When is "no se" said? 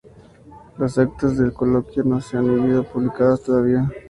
2.03-2.35